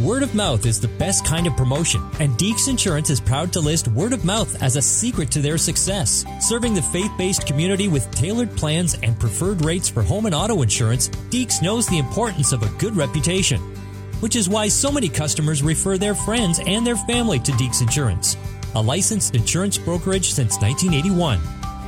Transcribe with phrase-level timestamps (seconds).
[0.00, 3.60] Word of mouth is the best kind of promotion, and Deeks Insurance is proud to
[3.60, 6.24] list word of mouth as a secret to their success.
[6.40, 10.62] Serving the faith based community with tailored plans and preferred rates for home and auto
[10.62, 13.60] insurance, Deeks knows the importance of a good reputation,
[14.18, 18.36] which is why so many customers refer their friends and their family to Deeks Insurance,
[18.74, 21.40] a licensed insurance brokerage since 1981.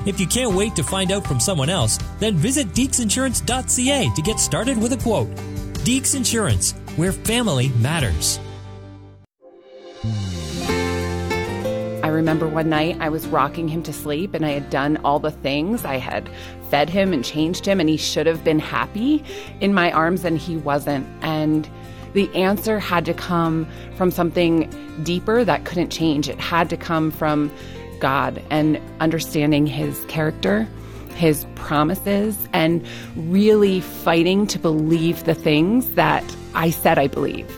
[0.06, 4.38] If you can't wait to find out from someone else, then visit deeksinsurance.ca to get
[4.38, 5.28] started with a quote.
[5.84, 8.40] Deeks Insurance, where family matters.
[12.02, 15.18] I remember one night I was rocking him to sleep and I had done all
[15.18, 15.84] the things.
[15.84, 16.30] I had
[16.70, 19.24] fed him and changed him, and he should have been happy
[19.60, 21.06] in my arms, and he wasn't.
[21.22, 21.68] And
[22.12, 23.66] the answer had to come
[23.96, 24.70] from something
[25.02, 26.28] deeper that couldn't change.
[26.28, 27.52] It had to come from
[28.00, 30.68] God and understanding his character,
[31.16, 37.50] his promises, and really fighting to believe the things that I said I believe.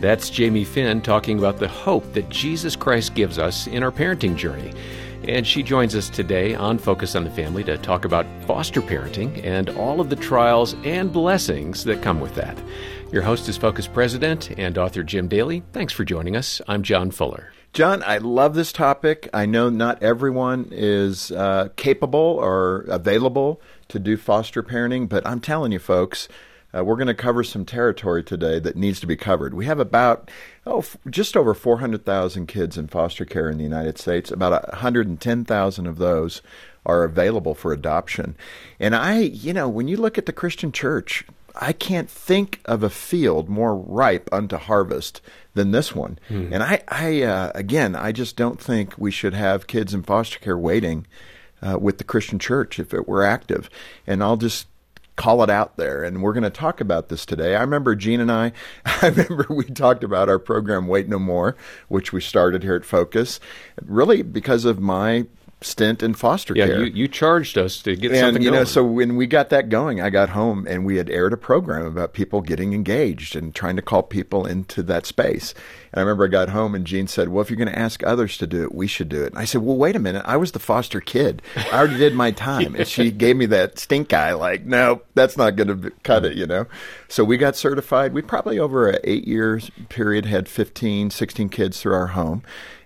[0.00, 4.36] That's Jamie Finn talking about the hope that Jesus Christ gives us in our parenting
[4.36, 4.72] journey.
[5.26, 9.42] And she joins us today on Focus on the Family to talk about foster parenting
[9.42, 12.58] and all of the trials and blessings that come with that.
[13.10, 15.62] Your host is Focus President and author Jim Daly.
[15.72, 16.60] Thanks for joining us.
[16.68, 17.52] I'm John Fuller.
[17.74, 19.28] John, I love this topic.
[19.34, 25.40] I know not everyone is uh, capable or available to do foster parenting, but I'm
[25.40, 26.28] telling you, folks,
[26.72, 29.54] uh, we're going to cover some territory today that needs to be covered.
[29.54, 30.30] We have about
[30.64, 34.30] oh, f- just over 400,000 kids in foster care in the United States.
[34.30, 36.42] About 110,000 of those
[36.86, 38.36] are available for adoption.
[38.78, 42.84] And I, you know, when you look at the Christian church, I can't think of
[42.84, 45.20] a field more ripe unto harvest
[45.54, 46.18] than this one.
[46.28, 46.52] Hmm.
[46.52, 50.38] And I, I uh, again, I just don't think we should have kids in foster
[50.38, 51.06] care waiting
[51.62, 53.70] uh, with the Christian church if it were active.
[54.06, 54.66] And I'll just
[55.16, 56.02] call it out there.
[56.02, 57.54] And we're going to talk about this today.
[57.54, 58.52] I remember Jean and I,
[58.84, 61.56] I remember we talked about our program Wait No More,
[61.88, 63.40] which we started here at Focus,
[63.84, 65.26] really because of my
[65.64, 66.84] stint in foster Yeah, care.
[66.84, 68.60] you, you charged us to get and something you going.
[68.60, 71.36] know, so when we got that going, I got home and we had aired a
[71.36, 75.54] program about people getting engaged and trying to call people into that space.
[75.92, 78.02] And I remember I got home and Jean said, "Well, if you're going to ask
[78.02, 80.22] others to do it, we should do it." And I said, "Well, wait a minute.
[80.26, 81.40] I was the foster kid.
[81.56, 85.36] I already did my time." And she gave me that stink eye, like, "No, that's
[85.36, 86.66] not going to cut it," you know.
[87.08, 88.12] So we got certified.
[88.12, 92.42] We probably over an eight year period had 15, 16 kids through our home.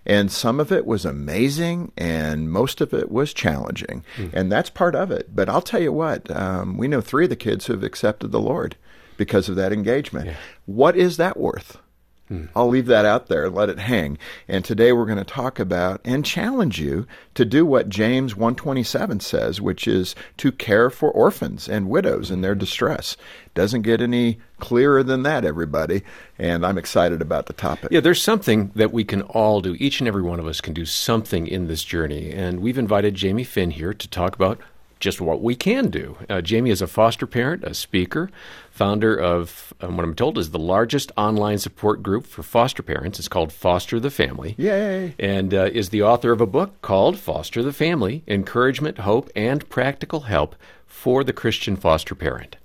[0.07, 4.05] And some of it was amazing, and most of it was challenging.
[4.33, 5.35] And that's part of it.
[5.35, 8.33] But I'll tell you what, um, we know three of the kids who have accepted
[8.33, 8.77] the Lord
[9.17, 10.29] because of that engagement.
[10.67, 11.79] What is that worth?
[12.55, 14.19] I'll leave that out there and let it hang.
[14.47, 19.21] And today we're going to talk about and challenge you to do what James 127
[19.21, 23.17] says, which is to care for orphans and widows in their distress.
[23.55, 26.03] Doesn't get any clearer than that, everybody.
[26.39, 27.91] And I'm excited about the topic.
[27.91, 29.77] Yeah, there's something that we can all do.
[29.79, 32.33] Each and every one of us can do something in this journey.
[32.33, 34.61] And we've invited Jamie Finn here to talk about
[35.01, 36.17] just what we can do.
[36.29, 38.31] Uh, Jamie is a foster parent, a speaker,
[38.71, 43.19] founder of um, what I'm told is the largest online support group for foster parents.
[43.19, 44.55] It's called Foster the Family.
[44.59, 45.15] Yay.
[45.19, 49.69] And uh, is the author of a book called Foster the Family Encouragement, Hope, and
[49.69, 50.55] Practical Help
[50.87, 52.57] for the Christian Foster Parent.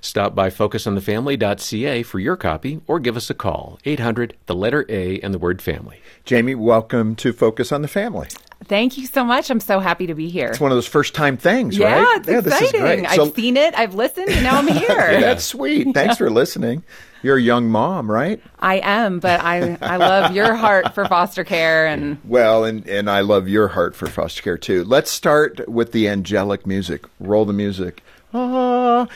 [0.00, 5.20] Stop by focusonthefamily.ca for your copy or give us a call 800 the letter A
[5.20, 6.02] and the word family.
[6.24, 8.26] Jamie, welcome to Focus on the Family.
[8.72, 9.50] Thank you so much.
[9.50, 10.48] I'm so happy to be here.
[10.48, 12.18] It's one of those first time things, yeah, right?
[12.20, 12.58] it's yeah, exciting.
[12.58, 13.06] this is great.
[13.06, 14.88] I've seen it, I've listened, and now I'm here.
[14.88, 15.92] Yeah, that's sweet.
[15.92, 16.82] Thanks for listening.
[17.22, 18.42] You're a young mom, right?
[18.60, 23.10] I am, but I I love your heart for foster care and Well, and, and
[23.10, 24.84] I love your heart for foster care too.
[24.84, 27.04] Let's start with the angelic music.
[27.20, 28.02] Roll the music.
[28.32, 29.06] Ah,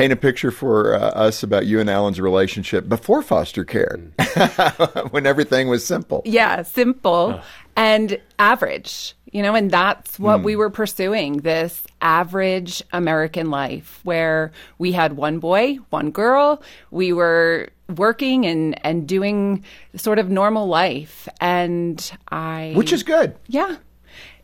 [0.00, 3.98] paint a picture for uh, us about you and Alan's relationship before foster care,
[5.10, 6.22] when everything was simple.
[6.24, 7.40] yeah, simple
[7.76, 9.14] and average.
[9.32, 15.12] You know, and that's what we were pursuing this average American life where we had
[15.12, 16.62] one boy, one girl.
[16.90, 19.64] We were working and, and doing
[19.94, 21.28] sort of normal life.
[21.40, 22.72] And I.
[22.74, 23.36] Which is good.
[23.46, 23.76] Yeah,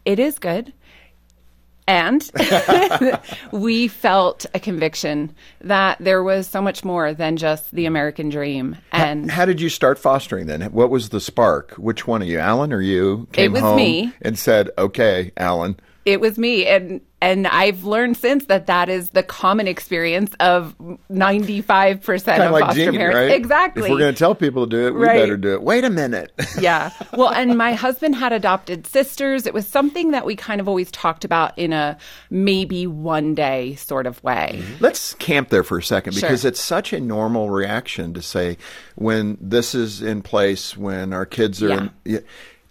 [0.04, 0.72] it is good.
[1.88, 2.28] And
[3.52, 8.76] we felt a conviction that there was so much more than just the American dream.
[8.90, 10.62] And How did you start fostering then?
[10.72, 11.72] What was the spark?
[11.74, 14.12] Which one of you, Alan or you, came was home me.
[14.20, 19.10] and said, "Okay, Alan, It was me, and and I've learned since that that is
[19.10, 20.74] the common experience of
[21.08, 23.16] ninety five percent of like foster parents.
[23.16, 23.30] right?
[23.32, 23.82] Exactly.
[23.84, 25.18] If we're going to tell people to do it, we Right.
[25.20, 25.62] better do it.
[25.62, 26.32] Wait a minute.
[26.60, 26.90] yeah.
[27.14, 29.46] Well, and my husband had adopted sisters.
[29.46, 31.98] It was something that we kind of always talked about in a
[32.30, 34.60] maybe one day sort of way.
[34.62, 34.84] Mm-hmm.
[34.84, 36.22] Let's camp there for a second Sure.
[36.22, 38.56] because it's such a normal reaction to say
[38.94, 41.68] when this is in place, when our kids are.
[41.68, 41.78] Yeah.
[41.78, 42.18] In, yeah,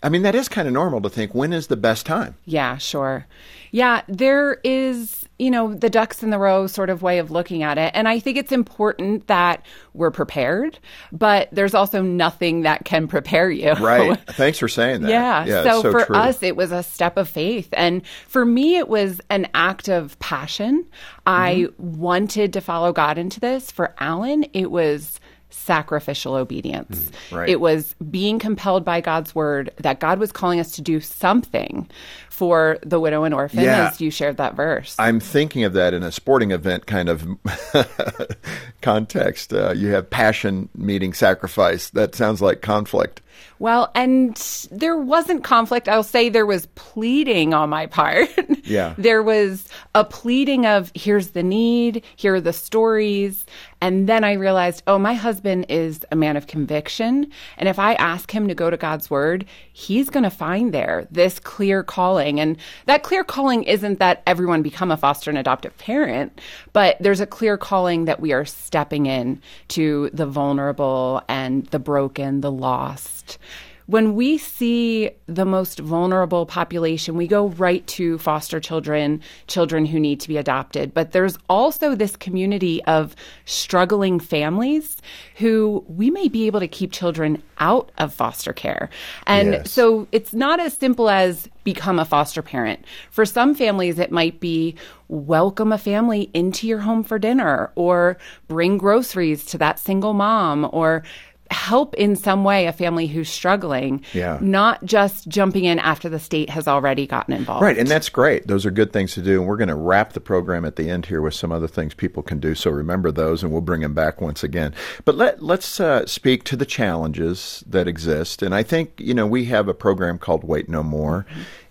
[0.06, 2.36] I mean, that is kind of normal to think when is the best time?
[2.46, 3.26] Yeah, sure.
[3.72, 7.64] Yeah, there is, you know, the ducks in the row sort of way of looking
[7.64, 7.92] at it.
[7.96, 10.78] And I think it's important that we're prepared,
[11.12, 13.74] but there's also nothing that can prepare you.
[13.74, 14.18] Right.
[14.28, 15.10] Thanks for saying that.
[15.10, 15.46] Yeah.
[15.46, 16.16] yeah so, so for true.
[16.16, 17.68] us, it was a step of faith.
[17.74, 20.86] And for me, it was an act of passion.
[21.26, 22.00] I Mm-hmm.
[22.00, 23.72] wanted to follow God into this.
[23.72, 25.20] For Alan, it was
[25.56, 27.10] sacrificial obedience.
[27.32, 27.50] Mm, right.
[27.50, 31.90] It was being compelled by God's word that God was calling us to do something
[32.30, 33.90] for the widow and orphan, Yeah.
[33.90, 34.96] as you shared that verse.
[35.00, 37.26] I'm thinking of that in a sporting event kind of
[38.82, 39.54] context.
[39.54, 41.90] Uh, you have passion meeting sacrifice.
[41.92, 43.22] That sounds like conflict.
[43.58, 44.36] Well, and
[44.72, 45.88] there wasn't conflict.
[45.88, 48.30] I'll say there was pleading on my part.
[48.66, 48.96] Yeah.
[48.98, 53.46] there was a pleading of here's the need, here are the stories.
[53.82, 57.32] And then I realized, oh, my husband is a man of conviction.
[57.58, 61.08] And if I ask him to go to God's word, he's going to find there
[61.12, 62.40] this clear calling.
[62.40, 66.40] And that clear calling isn't that everyone become a foster and adoptive parent,
[66.74, 71.80] but there's a clear calling that we are stepping in to the vulnerable and the
[71.80, 73.38] broken, the lost.
[73.88, 80.00] When we see the most vulnerable population, we go right to foster children, children who
[80.00, 80.94] need to be adopted.
[80.94, 83.16] But there's also this community of
[83.46, 84.98] struggling families
[85.36, 88.90] who we may be able to keep children out of foster care.
[89.28, 89.72] And Yes.
[89.72, 92.84] so it's not as simple as become a foster parent.
[93.12, 94.76] For some families, it might be
[95.08, 98.18] welcome a family into your home for dinner or
[98.48, 101.04] bring groceries to that single mom or
[101.52, 104.38] help in some way a family who's struggling, Yeah.
[104.42, 107.62] not just jumping in after the state has already gotten involved.
[107.64, 108.48] Right, and that's great.
[108.48, 109.40] Those are good things to do.
[109.40, 111.94] And we're going to wrap the program at the end here with some other things
[111.94, 112.56] people can do.
[112.56, 114.74] So remember those, and we'll bring them back once again.
[115.06, 118.42] But let let's uh, speak to the challenges that exist.
[118.42, 121.26] And I think you know we have a program called Wait No More,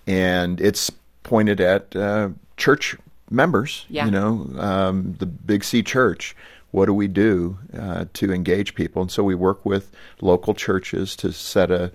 [0.07, 0.91] and it's
[1.23, 2.97] pointed at uh, church
[3.31, 3.87] members.
[3.89, 4.05] Yeah.
[4.07, 6.37] You know, um, the Big C Church.
[6.75, 9.01] What do we do uh, to engage people?
[9.01, 11.93] And so we work with local churches to set a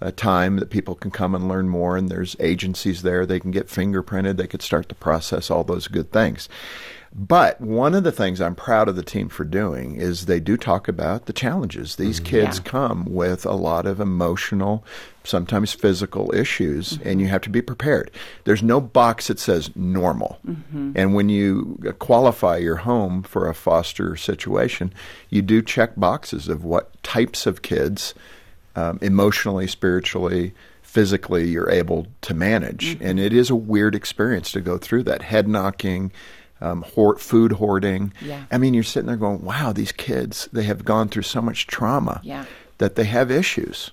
[0.00, 3.24] a time that people can come and learn more, and there's agencies there.
[3.24, 4.36] They can get fingerprinted.
[4.36, 6.48] They could start to process all those good things.
[7.14, 10.56] But one of the things I'm proud of the team for doing is they do
[10.56, 11.96] talk about the challenges.
[11.96, 12.26] These mm-hmm.
[12.26, 12.70] kids Yeah.
[12.70, 14.82] come with a lot of emotional,
[15.22, 17.08] sometimes physical issues, mm-hmm.
[17.08, 18.10] and you have to be prepared.
[18.44, 20.38] There's no box that says normal.
[20.48, 20.92] Mm-hmm.
[20.94, 24.94] And when you uh, qualify your home for a foster situation,
[25.28, 28.14] you do check boxes of what types of kids
[28.74, 32.96] um, emotionally, spiritually, physically you're able to manage.
[33.00, 36.10] And it is a weird experience to go through that head knocking,
[36.62, 38.12] um, hoard, food hoarding.
[38.20, 38.44] Yeah.
[38.50, 41.66] I mean, you're sitting there going, wow, these kids, they have gone through so much
[41.66, 42.44] trauma Yeah.
[42.78, 43.90] that they have issues.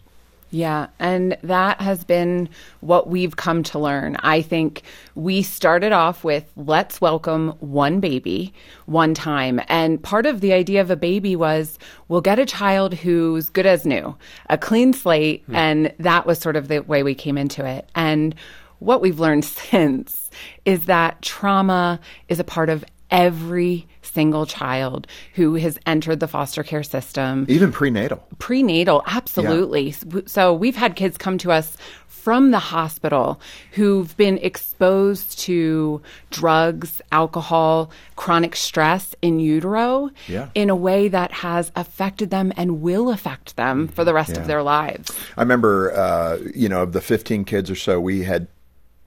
[0.52, 2.50] Yeah, and that has been
[2.80, 4.18] what we've come to learn.
[4.24, 4.82] I think
[5.14, 8.52] we started off with let's welcome one baby
[8.88, 9.62] one time.
[9.68, 11.78] And part of the idea of a baby was
[12.08, 14.16] we'll get a child who's good as new,
[14.50, 15.44] a clean slate.
[15.54, 17.88] And that was sort of the way we came into it.
[17.94, 18.34] And
[18.80, 20.30] what we've learned since
[20.66, 26.64] is that trauma is a part of every single child who has entered the foster
[26.64, 28.24] care system Even prenatal.
[28.38, 29.94] prenatal absolutely
[30.28, 31.76] so we've had kids come to us
[32.08, 33.40] from the hospital
[33.72, 40.50] who've been exposed to drugs alcohol chronic stress in utero Yeah.
[40.54, 44.42] in a way that has affected them and will affect them for the rest Yeah.
[44.42, 48.24] of their lives I remember, uh, you know, of the 15 kids or so, we
[48.24, 48.48] had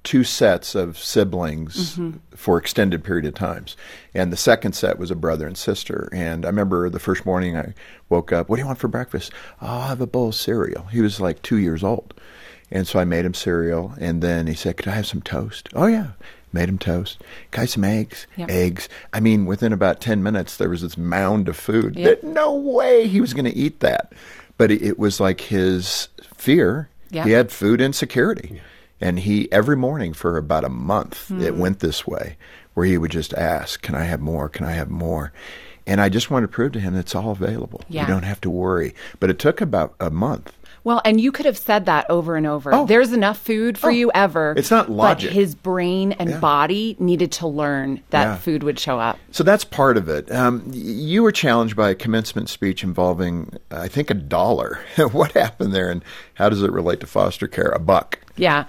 [0.04, 2.18] two sets of siblings mm-hmm.
[2.34, 3.76] for extended period of times.
[4.14, 6.08] And the second set was a brother and sister.
[6.12, 7.74] And I remember the first morning I
[8.08, 9.32] woke up, what do you want for breakfast?
[9.60, 10.84] Oh, I'll have a bowl of cereal.
[10.84, 12.14] He was like two years old.
[12.70, 13.94] And so I made him cereal.
[14.00, 15.68] And then he said, could I have some toast?
[15.74, 16.08] Oh, yeah.
[16.52, 17.18] Made him toast.
[17.50, 18.26] Can I have some eggs?
[18.36, 18.50] Yep.
[18.50, 18.88] Eggs.
[19.12, 21.96] I mean, within about 10 minutes, there was this mound of food.
[21.96, 22.20] Yep.
[22.22, 24.12] That no way he was going to eat that.
[24.58, 26.88] But it, it was like his fear.
[27.10, 27.24] Yeah.
[27.24, 28.60] He had food insecurity.
[29.02, 31.40] And he, every morning for about a month, Hmm.
[31.42, 32.36] it went this way,
[32.74, 34.48] where he would just ask, Can I have more?
[34.48, 35.32] Can I have more?
[35.86, 37.80] And I just wanted to prove to him that it's all available.
[37.88, 38.02] Yeah.
[38.02, 38.94] You don't have to worry.
[39.18, 40.52] But it took about a month.
[40.84, 42.74] Well, and you could have said that over and over.
[42.74, 42.86] Oh.
[42.86, 43.92] There's enough food for Oh.
[43.92, 44.54] you ever.
[44.56, 45.30] It's not logic.
[45.30, 46.38] But his brain and Yeah.
[46.40, 48.36] body needed to learn that Yeah.
[48.36, 49.18] food would show up.
[49.30, 50.30] So that's part of it.
[50.32, 54.80] Um, you were challenged by a commencement speech involving, I think, a dollar.
[55.12, 57.68] what happened there, and how does it relate to foster care?
[57.68, 58.18] A buck.
[58.36, 58.64] Yeah.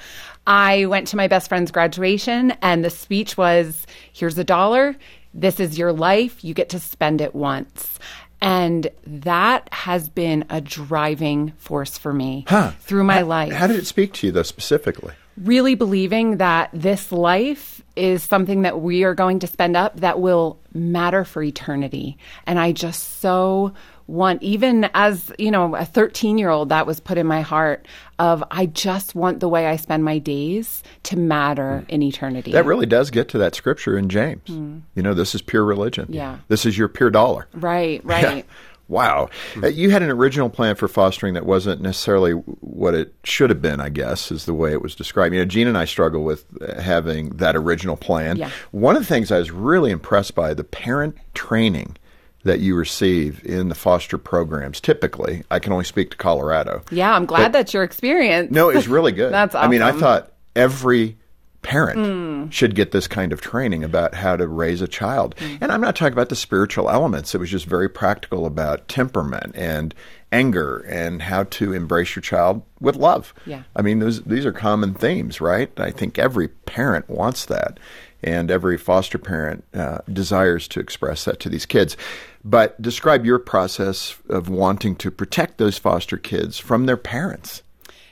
[0.45, 4.95] I went to my best friend's graduation, and the speech was here's a dollar.
[5.33, 6.43] This is your life.
[6.43, 7.97] You get to spend it once.
[8.43, 12.71] And that has been a driving force for me Huh.
[12.81, 13.53] through my How- life.
[13.53, 15.13] How did it speak to you, though, specifically?
[15.35, 20.19] really believing that this life is something that we are going to spend up that
[20.19, 22.15] will matter for eternity.
[22.45, 23.73] And I just so
[24.07, 27.87] want, even as, you know, a 13 year old, that was put in my heart
[28.19, 32.51] of I just want the way I spend my days to matter in eternity.
[32.51, 34.47] That really does get to that scripture in James.
[34.49, 36.07] You know, this is pure religion.
[36.09, 36.39] Yeah.
[36.47, 37.47] This is your pure dollar.
[37.53, 38.23] right, Yeah.
[38.25, 38.45] right.
[38.89, 39.29] Wow.
[39.63, 43.61] Uh, you had an original plan for fostering that wasn't necessarily what it should have
[43.61, 45.33] been, I guess, is the way it was described.
[45.33, 48.35] You know, Jean and I struggle with uh, having that original plan.
[48.35, 48.51] Yeah.
[48.71, 51.95] One of the things I was really impressed by the parent training
[52.43, 54.81] that you receive in the foster programs.
[54.81, 56.83] Typically, I can only speak to Colorado.
[56.91, 58.51] Yeah, I'm glad But- that's your experience.
[58.51, 59.31] No, it was really good.
[59.33, 59.93] That's I mean, I.
[59.93, 61.17] Thought every
[61.61, 65.33] parent should get this kind of training about how to raise a child.
[65.39, 65.55] Hmm.
[65.61, 67.33] And I'm not talking about the spiritual elements.
[67.33, 69.95] It was just very practical about temperament and
[70.31, 73.33] anger and how to embrace your child with love.
[73.45, 73.63] Yeah.
[73.75, 75.71] I mean, those, these are common themes, right?
[75.79, 77.79] I think every parent wants that.
[78.25, 81.97] And every foster parent uh, desires to express that to these kids.
[82.45, 87.63] But describe your process of wanting to protect those foster kids from their parents.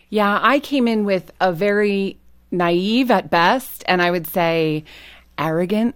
[0.09, 2.17] Yeah, I came in with a very
[2.51, 4.83] naive at best, and I would say
[5.38, 5.95] arrogant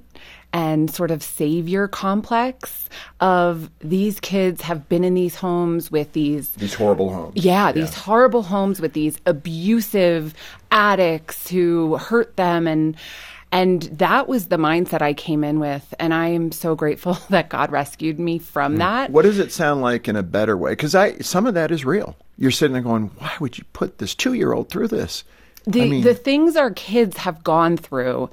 [0.51, 2.89] and sort of savior complex
[3.19, 7.33] of these kids have been in these homes with these These horrible homes.
[7.35, 10.33] yeah, these horrible homes with these abusive
[10.71, 12.95] addicts who hurt them and
[13.55, 17.49] and that was the mindset I came in with and I am so grateful that
[17.49, 18.79] God rescued me from hmm.
[18.79, 19.11] that.
[19.11, 20.73] What does it sound like in a better way?
[20.73, 22.15] Because I some of that is real.
[22.37, 25.23] You're sitting there going, "Why would you put this two year old through this?"
[25.65, 28.29] The I mean, the things our kids have gone through,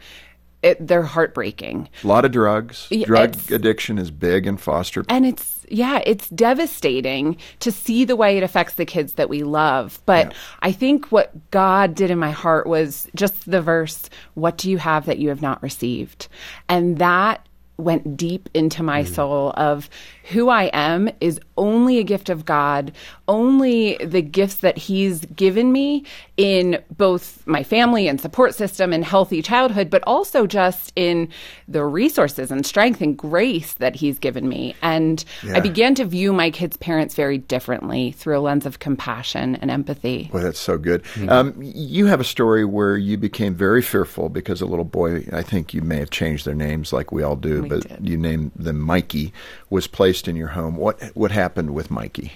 [0.62, 1.88] it, they're heartbreaking.
[2.02, 2.88] a lot of drugs.
[2.88, 5.04] Drug it's- addiction is big in foster.
[5.08, 9.42] And it's, yeah, it's devastating to see the way it affects the kids that we
[9.42, 10.00] love.
[10.06, 14.70] But I think what God did in my heart was just the verse, What do
[14.70, 16.28] you have that you have not received?
[16.68, 19.08] And that went deep into my mm.
[19.08, 19.88] soul of
[20.30, 22.92] who I am is only a gift of God,
[23.28, 26.04] only the gifts that He's given me
[26.36, 31.28] in both my family and support system and healthy childhood, but also just in
[31.68, 34.74] the resources and strength and grace that He's given me.
[34.82, 35.56] And Yeah.
[35.56, 39.70] I began to view my kids' parents very differently through a lens of compassion and
[39.70, 40.30] empathy.
[40.32, 41.02] Well, that's so good.
[41.28, 45.42] Um, you have a story where you became very fearful because a little boy, I
[45.42, 48.08] think you may have changed their names like we all do, We but did.
[48.08, 49.32] you named them Mikey,
[49.70, 50.76] was placed in your home.
[50.76, 52.32] What what happened with Mikey?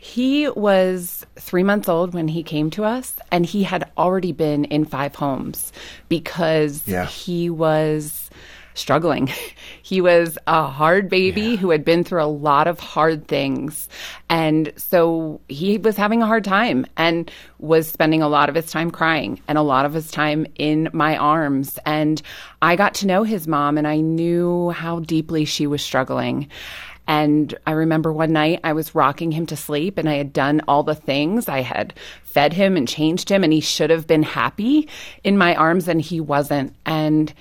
[0.00, 4.64] He was three months old when he came to us, and he had already been
[4.64, 5.72] in five homes
[6.08, 7.06] because Yeah.
[7.06, 8.28] he was
[8.74, 9.30] struggling.
[9.82, 13.88] he was a hard baby who had been through a lot of hard things.
[14.28, 18.70] And so he was having a hard time and was spending a lot of his
[18.72, 21.78] time crying and a lot of his time in my arms.
[21.86, 22.20] And
[22.62, 26.48] I got to know his mom, and I knew how deeply she was struggling.
[27.06, 30.62] And I remember one night I was rocking him to sleep and I had done
[30.68, 31.48] all the things.
[31.48, 34.88] I had fed him and changed him, and he should have been happy
[35.22, 36.74] in my arms, and he wasn't.
[36.86, 37.32] And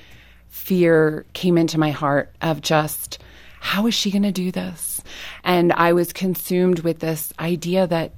[0.49, 3.19] fear came into my heart of just,
[3.61, 5.01] how is she going to do this?
[5.43, 8.11] And I was consumed with this idea that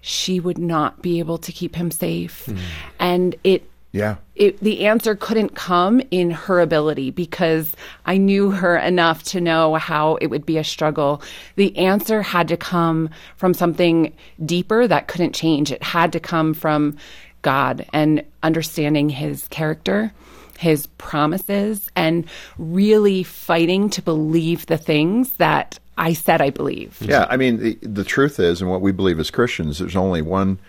[0.00, 2.46] she would not be able to keep him safe.
[2.46, 2.56] Hmm.
[2.98, 3.68] And it
[3.98, 4.16] Yeah.
[4.36, 7.74] it, the answer couldn't come in her ability because
[8.06, 11.20] I knew her enough to know how it would be a struggle.
[11.56, 14.14] The answer had to come from something
[14.44, 15.72] deeper that couldn't change.
[15.72, 16.96] It had to come from
[17.42, 20.12] God and understanding his character,
[20.58, 22.24] his promises, and
[22.58, 26.96] really fighting to believe the things that I said I believe.
[27.00, 30.22] Yeah, I mean, the, the truth is, and what we believe as Christians, there's only
[30.22, 30.60] one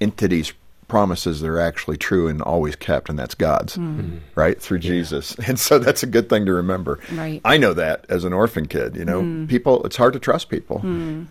[0.00, 0.52] entity's
[0.88, 4.00] promises that are actually true and always kept, and that's God's, hmm.
[4.00, 4.16] Hmm.
[4.34, 4.60] right?
[4.60, 5.36] Through Jesus.
[5.46, 6.98] And so that's a good thing to remember.
[7.12, 7.40] Right.
[7.44, 9.46] I know that as an orphan kid, you know, hmm.
[9.46, 10.80] people, it's hard to trust people.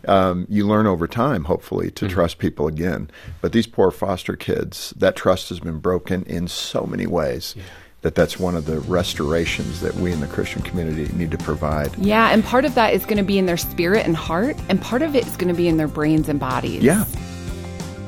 [0.08, 3.10] Um, you learn over time, hopefully, to trust people again.
[3.42, 7.56] But these poor foster kids, that trust has been broken in so many ways.
[8.02, 11.98] That that's one of the restorations that we in the Christian community need to provide.
[11.98, 14.82] Yeah, and part of that is going to be in their spirit and heart, and
[14.82, 16.84] part of it is going to be in their brains and bodies.
[16.84, 17.06] Yeah.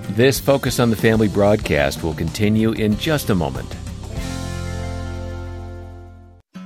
[0.09, 3.75] This Focus on the Family broadcast will continue in just a moment.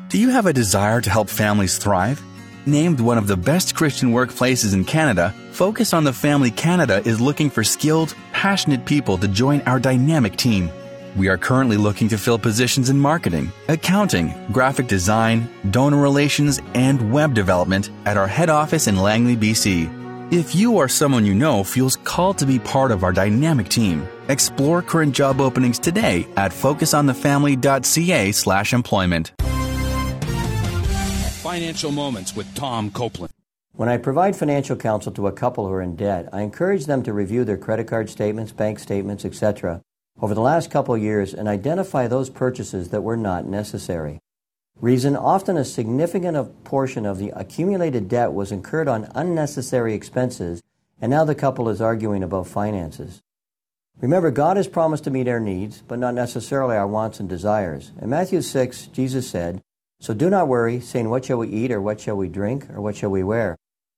[0.10, 2.22] Do you have a desire to help families thrive?
[2.66, 7.22] Named one of the best Christian workplaces in Canada, Focus on the Family Canada is
[7.22, 10.70] looking for skilled, passionate people to join our dynamic team.
[11.16, 17.12] We are currently looking to fill positions in marketing, accounting, graphic design, donor relations, and
[17.12, 19.99] web development at our head office in Langley, BC.
[20.32, 24.08] If you or someone you know feels called to be part of our dynamic team,
[24.28, 29.32] explore current job openings today at focusonthefamily.ca/employment.
[31.42, 33.34] Financial Moments with Tom Copeland.
[33.74, 37.02] When I provide financial counsel to a couple who are in debt, I encourage them
[37.04, 39.82] to review their credit card statements, bank statements, etc.
[40.22, 44.20] over the last couple of years and identify those purchases that were not necessary.
[44.82, 50.64] Reason often a significant portion of the accumulated debt was incurred on unnecessary expenses,
[51.02, 53.22] and now the couple is arguing about finances.
[54.00, 57.92] Remember, God has promised to meet our needs, but not necessarily our wants and desires.
[58.02, 59.62] In Matthew 6, Jesus said,
[60.00, 62.80] So do not worry, saying, What shall we eat, or what shall we drink, or
[62.80, 63.58] what shall we wear?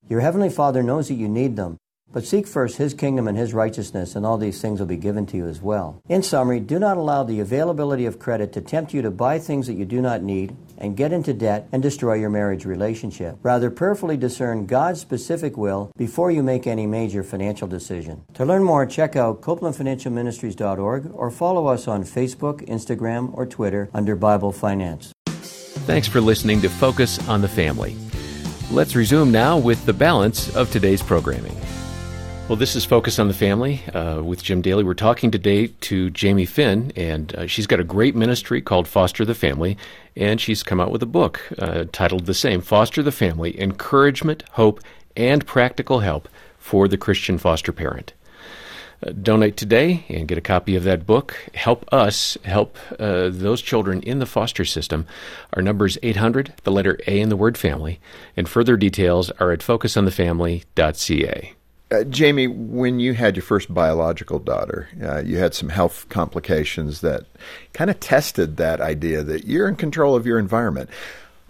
[0.10, 1.78] Your heavenly Father knows that you need them.
[2.14, 5.26] But seek first his kingdom and his righteousness, and all these things will be given
[5.28, 6.02] to you as well.
[6.10, 9.68] In summary, do not allow the availability of credit to tempt you to buy things
[9.68, 13.38] that you do not need and get into debt and destroy your marriage relationship.
[13.44, 18.24] Rather, prayerfully discern God's specific will before you make any major financial decision.
[18.34, 24.16] To learn more, check out CopelandFinancialMinistries.org or follow us on Facebook, Instagram, or Twitter under
[24.16, 25.14] Bible Finance.
[25.26, 27.96] Thanks for listening to Focus on the Family.
[28.72, 31.61] Let's resume now with the balance of today's programming.
[32.52, 34.84] Well, this is Focus on the Family uh, with Jim Daly.
[34.84, 39.24] We're talking today to Jamie Finn, and uh, she's got a great ministry called Foster
[39.24, 39.78] the Family,
[40.18, 44.44] and she's come out with a book uh, titled the same Foster the Family Encouragement,
[44.52, 44.82] Hope,
[45.16, 46.28] and Practical Help
[46.58, 48.12] for the Christian Foster Parent.
[49.02, 51.38] Uh, donate today and get a copy of that book.
[51.54, 55.08] Help us help uh, those children in the foster system.
[55.54, 58.02] Our number is 800, the letter A in the word family,
[58.36, 61.56] and further details are at focusonthefamily.ca.
[61.92, 67.02] Uh, Jamie, when you had your first biological daughter, uh, you had some health complications
[67.02, 67.26] that
[67.74, 70.90] kind of tested that idea that you're in control of your environment.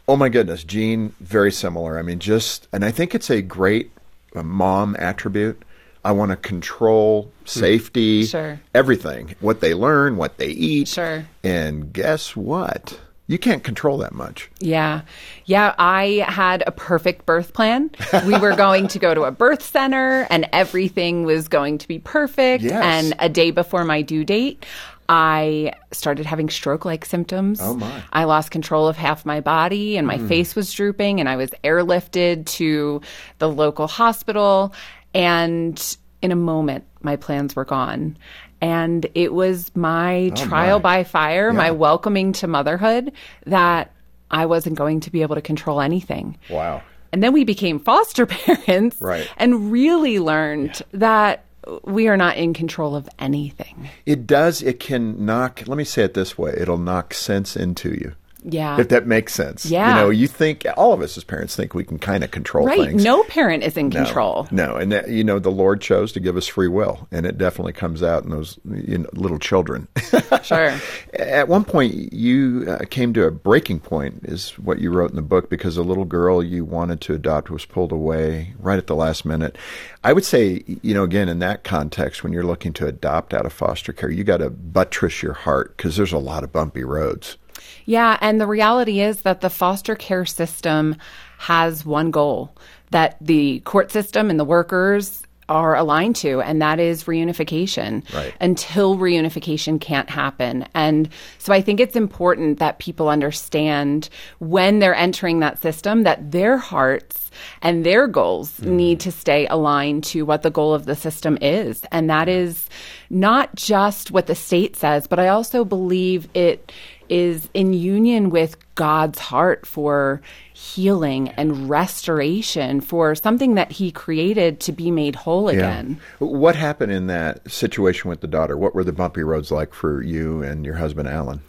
[0.08, 2.00] Oh my goodness, Jean, very similar.
[2.00, 3.92] I mean, just, and I think it's a great
[4.36, 5.62] uh, mom attribute.
[6.04, 8.60] I want to control safety, Sure.
[8.74, 10.88] everything, what they learn, what they eat.
[10.88, 11.24] Sure.
[11.44, 13.00] And guess what?
[13.28, 14.50] You can't control that much.
[14.60, 15.02] Yeah.
[15.46, 15.74] Yeah.
[15.78, 17.92] I had a perfect birth plan.
[18.26, 22.00] We were going to go to a birth center and everything was going to be
[22.00, 22.64] perfect.
[22.64, 22.84] Yes.
[22.84, 24.66] And a day before my due date,
[25.08, 27.60] I started having stroke like symptoms.
[27.62, 27.90] Oh, my.
[27.90, 28.04] Mm.
[28.14, 31.52] I lost control of half my body and my face was drooping and I was
[31.64, 33.02] airlifted to
[33.40, 34.74] the local hospital.
[35.14, 38.18] And in a moment, my plans were gone.
[38.62, 41.00] And it was my trial Oh, my.
[41.00, 43.12] by fire, my welcoming to motherhood
[43.48, 43.92] that
[44.30, 46.38] I wasn't going to be able to control anything.
[46.50, 46.84] Wow.
[47.12, 49.28] And then we became foster parents Right.
[49.38, 51.44] and really learned that
[51.84, 53.90] we are not in control of anything.
[54.06, 57.90] It does, it can knock, let me say it this way it'll knock sense into
[57.90, 58.14] you.
[58.44, 58.80] Yeah.
[58.80, 59.66] If that makes sense.
[59.66, 59.90] Yeah.
[59.90, 62.66] You know, you think, all of us as parents think we can kind of control
[62.66, 62.88] right.
[62.88, 63.04] things.
[63.04, 64.48] No parent is in No, control.
[64.52, 67.38] No, and that, you know the Lord chose to give us free will, and it
[67.38, 69.88] definitely comes out in those you know, little children.
[70.44, 70.74] Sure.
[71.14, 75.16] At one point, you uh, came to a breaking point, is what you wrote in
[75.16, 78.88] the book, because a little girl you wanted to adopt was pulled away right at
[78.88, 79.58] the last minute.
[80.04, 83.46] I would say, you know, again in that context, when you're looking to adopt out
[83.46, 86.84] of foster care, you got to buttress your heart because there's a lot of bumpy
[86.84, 87.38] roads.
[87.86, 90.96] Yeah, and the reality is that the foster care system
[91.38, 92.56] has one goal
[92.92, 98.10] that the court system and the workers are aligned to, and that is reunification.
[98.14, 98.34] Right.
[98.40, 100.66] Until reunification can't happen.
[100.74, 104.08] And so I think it's important that people understand
[104.40, 108.78] when they're entering that system that their hearts and their goals mm-hmm.
[108.78, 111.84] need to stay aligned to what the goal of the system is.
[111.92, 112.70] And that is
[113.10, 116.72] not just what the state says, but I also believe it
[117.12, 120.22] is in union with God's heart for
[120.54, 126.00] healing and restoration for something that He created to be made whole again.
[126.20, 128.58] What happened in that situation with the daughter?
[128.58, 131.42] What were the bumpy roads like for you and your husband, Alan?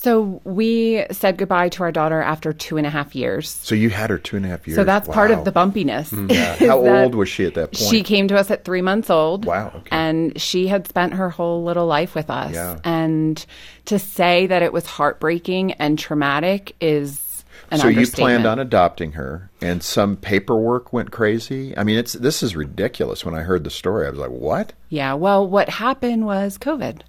[0.00, 3.50] So we said goodbye to our daughter after two and a half years.
[3.50, 4.76] So you had her two and a half years.
[4.76, 6.10] So that's part of the bumpiness.
[6.10, 6.30] Mm-hmm.
[6.30, 6.54] Yeah.
[6.54, 7.90] How old was she at that point?
[7.90, 9.44] She came to us at three months old.
[9.44, 9.88] Wow, okay.
[9.90, 12.54] And she had spent her whole little life with us.
[12.54, 12.78] Yeah.
[12.84, 13.44] And
[13.86, 19.12] to say that it was heartbreaking and traumatic is an so you planned on adopting
[19.12, 21.76] her, and some paperwork went crazy.
[21.76, 23.24] I mean, it's this is ridiculous.
[23.24, 27.02] When I heard the story, I was like, "What?" Yeah, well, what happened was COVID.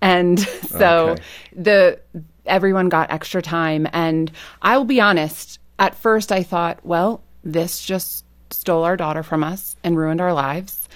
[0.00, 1.22] And so Okay.
[1.56, 1.98] the
[2.46, 4.30] everyone got extra time and
[4.62, 9.44] I will be honest, at first I thought, well, this just stole our daughter from
[9.44, 10.88] us and ruined our lives.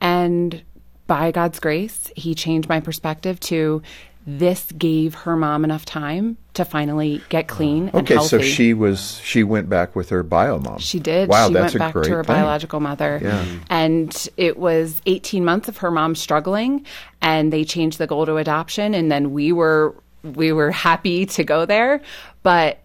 [0.00, 0.62] And
[1.06, 3.82] by God's grace, he changed my perspective to
[4.28, 9.20] this gave her mom enough time to finally get clean and Okay, so she was
[9.22, 10.78] she went back with her bio mom.
[10.78, 11.28] She did.
[11.28, 12.34] Wow, she that's went a back great to her thing.
[12.34, 13.20] biological mother.
[13.22, 13.44] Yeah.
[13.70, 16.84] And it was 18 months of her mom struggling
[17.22, 19.94] and they changed the goal to adoption and then we were
[20.34, 22.00] we were happy to go there,
[22.42, 22.80] but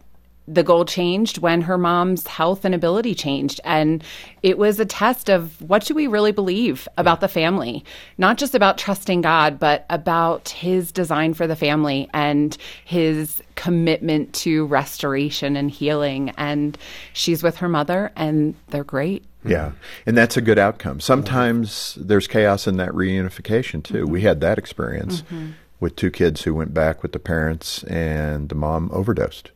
[0.47, 3.61] the goal changed when her mom's health and ability changed.
[3.63, 4.03] And
[4.43, 7.85] it was a test of what do we really believe about the family?
[8.17, 14.33] Not just about trusting god but about his design for the family and his commitment
[14.33, 16.31] to restoration and healing.
[16.37, 16.77] And
[17.13, 19.23] she's with her mother and they're great.
[19.43, 19.71] Yeah,
[20.05, 20.99] and that's a good outcome.
[20.99, 24.05] Sometimes there's chaos in that reunification too.
[24.05, 25.51] We had that experience mm-hmm.
[25.81, 29.51] With two kids who went back with the parents, and the mom overdosed.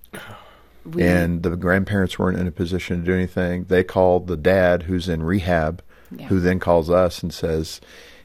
[0.99, 3.65] and the grandparents weren't in a position to do anything.
[3.69, 6.27] They called the dad, who's in rehab, Yeah.
[6.27, 7.81] who then calls us and says,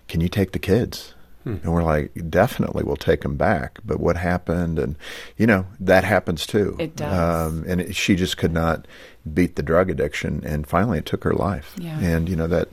[0.08, 1.14] "Can you take the kids?"
[1.46, 4.78] And we're like, "Definitely, we'll take them back." But what happened?
[4.78, 4.94] And
[5.38, 6.76] you know that happens too.
[6.78, 7.18] It does.
[7.50, 8.86] Um, and it, she just could not
[9.32, 11.74] beat the drug addiction, and finally, it took her life.
[11.78, 11.98] Yeah.
[11.98, 12.68] And you know that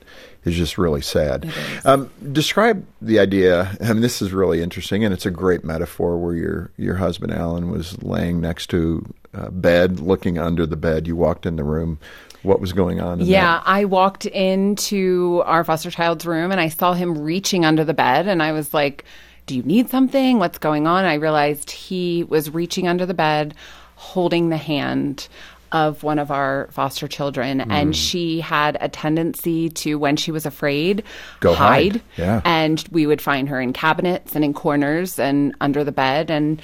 [0.48, 1.52] is just really sad.
[1.86, 3.76] Um, describe the idea.
[3.82, 7.34] I mean, this is really interesting, and it's a great metaphor where your your husband
[7.34, 11.08] Alan was laying next to a bed, looking under the bed.
[11.08, 12.00] You walked in the room.
[12.44, 13.20] What was going on?
[13.22, 13.64] Yeah, that?
[13.66, 18.28] I walked into our foster child's room and I saw him reaching under the bed
[18.28, 19.06] and I was like,
[19.48, 20.40] "Do you need something?
[20.40, 23.54] What's going on?" I realized he was reaching under the bed
[23.96, 25.28] holding the hand
[25.72, 27.92] of one of our foster children and hmm.
[27.92, 31.04] she had a tendency to when she was afraid
[31.40, 32.02] Go hide.
[32.18, 32.42] Yeah.
[32.46, 36.62] and we would find her in cabinets and in corners and under the bed and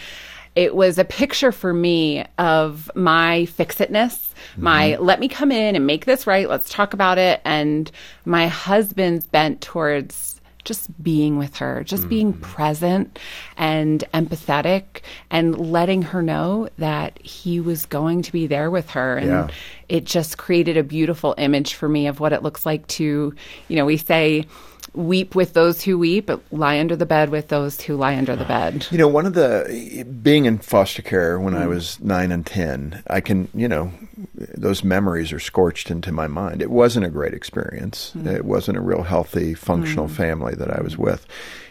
[0.56, 5.04] it was a picture for me of my fix-itness my mm-hmm.
[5.04, 7.92] let me come in and make this right let's talk about it and
[8.26, 10.33] my husband's bent towards
[10.63, 12.41] just being with her just being mm-hmm.
[12.41, 13.19] present
[13.58, 19.17] and empathetic and letting her know that he was going to be there with her
[19.17, 19.47] and Yeah.
[19.89, 23.34] it just created a beautiful image for me of what it looks like to
[23.67, 24.45] you know we say
[24.93, 28.36] weep with those who weep but lie under the bed with those who lie under
[28.36, 31.69] the bed You know, one of the being in foster care when I mm.
[31.69, 33.91] was nine and ten, I can, you know,
[34.36, 36.62] those memories are scorched into my mind.
[36.62, 38.13] It wasn't a great experience.
[38.15, 38.27] Mm.
[38.27, 40.12] It wasn't a real healthy, functional mm.
[40.12, 41.25] family that I was with,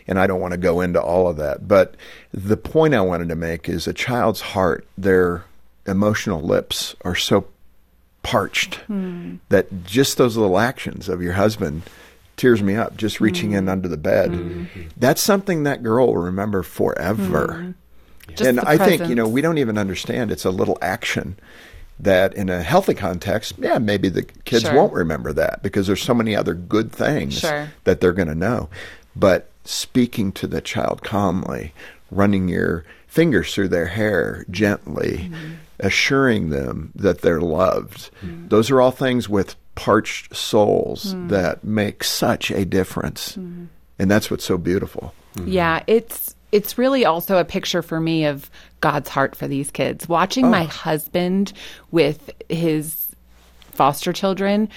[0.06, 1.68] and I don't want to go into all of that.
[1.68, 1.96] But
[2.32, 5.44] the point I wanted to make is a child's heart, their
[5.86, 7.46] emotional lips are so
[8.22, 9.34] parched hmm.
[9.48, 11.82] that just those little actions of your husband
[12.36, 13.70] tears me up just reaching in mm.
[13.70, 14.30] under the bed.
[14.32, 14.88] Mm-hmm.
[14.96, 17.48] That's something that girl will remember forever.
[17.48, 17.70] Mm-hmm.
[18.34, 20.30] Just and i think you know we don't even understand.
[20.30, 21.36] It's a little action
[22.00, 24.74] that in a healthy context yeah maybe the kids Sure.
[24.74, 27.70] won't remember that because there's so many other good things Sure.
[27.84, 28.68] that they're going to know.
[29.14, 31.74] But speaking to the child calmly
[32.10, 35.52] running your fingers through their hair gently Mm-hmm.
[35.80, 38.48] assuring them that they're loved mm-hmm.
[38.48, 41.28] those are all things with parched souls Mm.
[41.30, 43.64] that make such a difference Mm-hmm.
[43.98, 48.50] and that's what's so beautiful Yeah, it's it's really also a picture for me of
[48.80, 50.06] God's heart for these kids.
[50.06, 51.54] Watching my husband
[51.90, 53.16] with his
[53.70, 54.68] foster children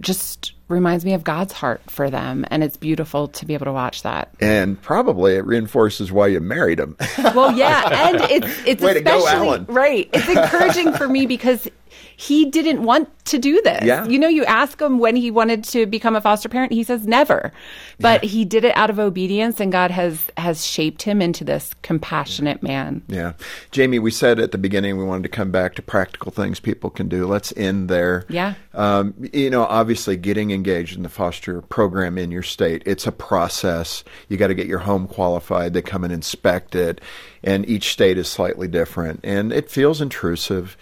[0.00, 3.72] just reminds me of God's heart for them and it's beautiful to be able to
[3.72, 4.32] watch that.
[4.40, 6.96] and probably it reinforces why you married him
[7.34, 9.66] Well, yeah, and it's it's Way to go, especially Alan.
[9.66, 10.08] right.
[10.12, 11.68] It's encouraging for me because
[12.16, 13.84] he didn't want to do this.
[13.84, 14.06] Yeah.
[14.06, 17.06] You know, you ask him when he wanted to become a foster parent, he says
[17.06, 17.52] never.
[17.98, 21.74] But he did it out of obedience and God has has shaped him into this
[21.82, 23.02] compassionate man.
[23.08, 23.32] Yeah.
[23.70, 26.90] Jamie, we said at the beginning we wanted to come back to practical things people
[26.90, 27.26] can do.
[27.26, 28.26] Let's end there.
[28.28, 28.54] Yeah.
[28.74, 33.12] Um, you know, obviously getting engaged in the foster program in your state, it's a
[33.12, 34.04] process.
[34.28, 35.72] You got to get your home qualified.
[35.72, 37.00] They come and inspect it.
[37.42, 39.20] And each state is slightly different.
[39.22, 40.76] And it feels intrusive.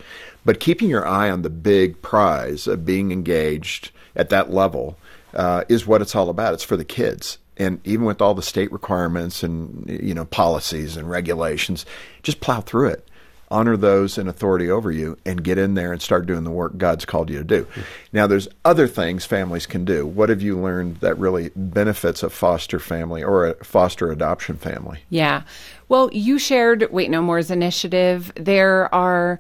[0.45, 4.97] But keeping your eye on the big prize of being engaged at that level
[5.35, 6.55] uh, is what it's all about.
[6.55, 7.39] It's for the kids.
[7.57, 11.87] And even with all the state requirements and you know policies and regulations,
[12.23, 13.09] just plow through it.
[13.51, 16.79] Honor those in authority over you and get in there and start doing the work
[16.79, 17.67] God's called you to do.
[18.11, 20.07] Now, there's other things families can do.
[20.07, 25.01] What have you learned that really benefits a foster family or a foster adoption family?
[25.11, 25.43] Yeah.
[25.91, 28.33] Well, you shared Wait No More's initiative.
[28.37, 29.39] There are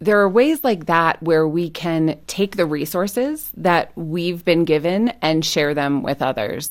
[0.00, 5.10] there are ways like that where we can take the resources that we've been given
[5.20, 6.70] and share them with others.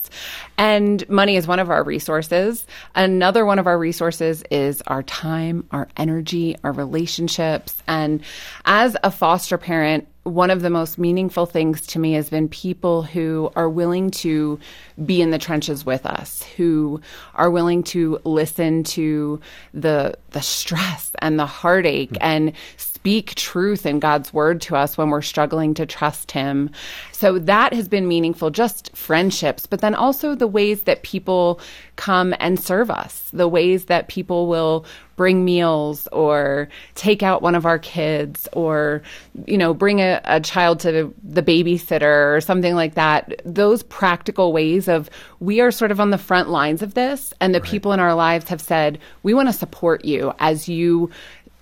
[0.57, 2.65] And money is one of our resources.
[2.95, 7.81] Another one of our resources is our time, our energy, our relationships.
[7.87, 8.21] And
[8.65, 13.03] as a foster parent, one of the most meaningful things to me has been people
[13.03, 14.59] who are willing to
[15.05, 17.01] be in the trenches with us, who
[17.35, 19.39] are willing to listen to
[19.73, 22.23] the the stress and the heartache mm-hmm.
[22.23, 22.53] and
[22.99, 26.69] speak truth in God's word to us when we're struggling to trust him.
[27.13, 31.61] So that has been meaningful just friendships, but then also the ways that people
[31.95, 34.85] come and serve us, the ways that people will
[35.15, 39.01] bring meals or take out one of our kids or,
[39.45, 43.41] you know, bring a, a child to the babysitter or something like that.
[43.43, 45.09] Those practical ways of
[45.41, 47.69] we are sort of on the front lines of this, and the right.
[47.69, 51.09] people in our lives have said, we want to support you as you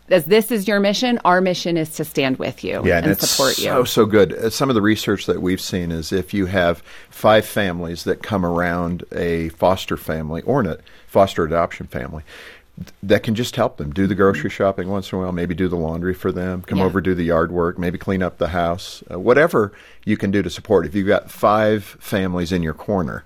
[0.09, 3.19] as this is your mission, our mission is to stand with you yeah, and, and
[3.19, 3.65] support you.
[3.65, 4.33] So, so good.
[4.33, 8.23] Uh, some of the research that we've seen is if you have five families that
[8.23, 12.23] come around a foster family or a foster adoption family,
[13.01, 15.67] that can just help them do the grocery shopping once in a while, maybe do
[15.67, 16.85] the laundry for them, come yeah.
[16.85, 19.73] over do the yard work, maybe clean up the house, uh, whatever
[20.05, 20.85] you can do to support.
[20.85, 23.25] If you've got five families in your corner,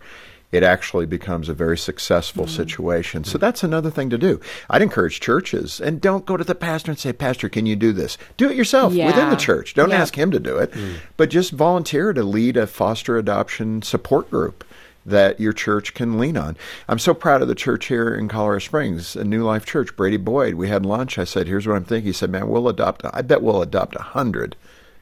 [0.51, 2.55] it actually becomes a very successful mm-hmm.
[2.55, 3.23] situation.
[3.23, 4.41] So that's another thing to do.
[4.69, 7.93] I'd encourage churches and don't go to the pastor and say, Pastor, can you do
[7.93, 8.17] this?
[8.37, 9.07] Do it yourself yeah.
[9.07, 9.73] within the church.
[9.73, 10.97] Don't ask him to do it, mm.
[11.17, 14.65] but just volunteer to lead a foster adoption support group
[15.05, 16.55] that your church can lean on.
[16.87, 19.95] I'm so proud of the church here in Colorado Springs, a New Life Church.
[19.95, 21.17] Brady Boyd, we had lunch.
[21.17, 23.01] I said, "Here's what I'm thinking." He said, "Man, we'll adopt.
[23.11, 24.55] I bet we'll adopt a hundred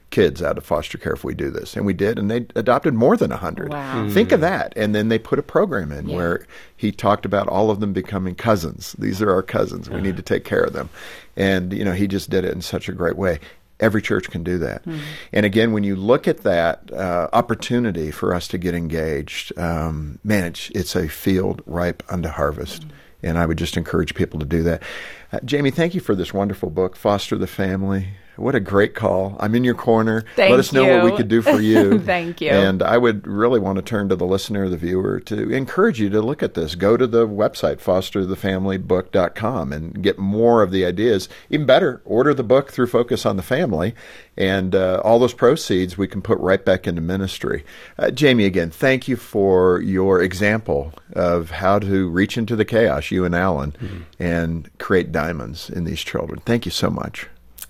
[0.09, 2.93] kids out of foster care if we do this," and we did, and they adopted
[2.93, 3.71] more than a hundred.
[3.71, 4.05] Wow.
[4.05, 4.13] Mm.
[4.13, 4.73] Think of that!
[4.75, 6.15] And then they put a program in yeah.
[6.15, 8.95] where he talked about all of them becoming cousins.
[8.99, 9.89] These are our cousins.
[9.89, 10.03] We uh-huh.
[10.03, 10.89] need to take care of them,
[11.35, 13.39] and you know, he just did it in such a great way.
[13.79, 14.83] Every church can do that.
[14.83, 14.99] Mm-hmm.
[15.31, 20.19] And again, when you look at that uh, opportunity for us to get engaged, um,
[20.21, 22.81] man, it's, it's a field ripe unto harvest.
[22.81, 22.95] Mm-hmm.
[23.21, 24.83] And I would just encourage people to do that.
[25.31, 28.09] Uh, Jamie, thank you for this wonderful book, Foster the Family.
[28.39, 29.35] What a great call.
[29.37, 30.23] I'm in your corner.
[30.37, 30.93] Thank Let us know you.
[30.93, 31.99] what we could do for you.
[32.05, 32.51] Thank you.
[32.51, 36.09] And I would really want to turn to the listener, the viewer, to encourage you
[36.09, 36.75] to look at this.
[36.75, 41.27] Go to the website, fosterthefamilybook.com, and get more of the ideas.
[41.49, 43.93] Even better, order the book through Focus on the Family,
[44.37, 47.65] and uh, all those proceeds we can put right back into ministry.
[47.97, 53.11] Uh, Jamie, again, thank you for your example of how to reach into the chaos,
[53.11, 54.01] you and Alan, mm-hmm.
[54.17, 56.39] and create diamonds in these children.
[56.45, 57.27] Thank you so much.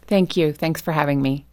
[0.10, 0.52] Thank you.
[0.52, 1.45] Thanks for having me.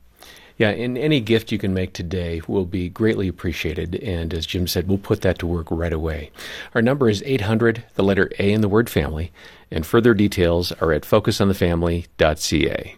[0.57, 3.97] Yeah, and any gift you can make today will be greatly appreciated.
[3.97, 6.31] And as Jim said, we'll put that to work right away.
[6.75, 9.31] Our number is 800, the letter A in the word family,
[9.71, 12.97] and further details are at focusonthefamily.ca.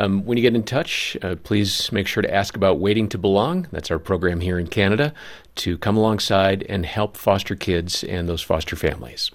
[0.00, 3.18] Um, when you get in touch, uh, please make sure to ask about Waiting to
[3.18, 3.66] Belong.
[3.72, 5.14] That's our program here in Canada
[5.56, 9.30] to come alongside and help foster kids and those foster families.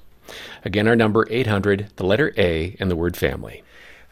[0.64, 3.64] Again, our number 800, the letter A, and the word family.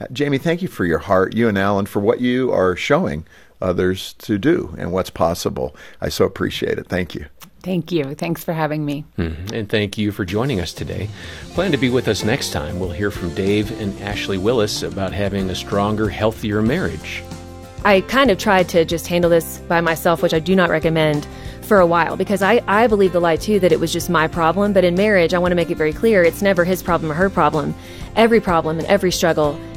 [0.02, 3.24] Uh, Jamie, thank you for your heart, you and Alan, for what you are showing
[3.62, 5.76] others to do and what's possible.
[6.00, 6.88] I so appreciate it.
[6.88, 7.28] Thank you.
[7.62, 8.16] Thank you.
[8.16, 9.06] Thanks for having me.
[9.20, 9.54] Mm-hmm.
[9.54, 11.08] And thank you for joining us today.
[11.50, 12.80] Plan to be with us next time.
[12.80, 17.24] We'll hear from Dave and Ashley Willis about having a stronger, healthier marriage.
[17.86, 21.28] I kind of tried to just handle this by myself, which I do not recommend
[21.62, 24.28] for a while because I, I believe the lie too that it was just my
[24.28, 24.74] problem.
[24.74, 27.16] But in marriage, I want to make it very clear it's never his problem or
[27.16, 27.76] her problem.
[28.16, 29.60] Every problem and every struggle